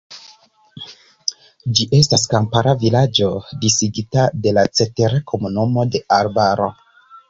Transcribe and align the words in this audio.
Ĝi 1.75 1.87
estas 1.99 2.25
kampara 2.33 2.75
vilaĝo 2.85 3.31
disigita 3.63 4.27
de 4.45 4.59
la 4.61 4.67
cetera 4.81 5.25
komunumo 5.35 5.91
de 5.95 6.07
arbaro. 6.23 6.77